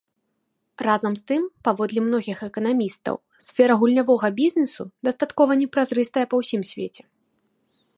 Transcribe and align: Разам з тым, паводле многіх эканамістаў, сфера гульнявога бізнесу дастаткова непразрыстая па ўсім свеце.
Разам 0.87 1.13
з 1.17 1.21
тым, 1.31 1.43
паводле 1.67 1.99
многіх 2.07 2.37
эканамістаў, 2.49 3.15
сфера 3.51 3.73
гульнявога 3.83 4.27
бізнесу 4.43 4.91
дастаткова 5.11 5.51
непразрыстая 5.65 6.25
па 6.35 6.43
ўсім 6.45 6.61
свеце. 6.73 7.03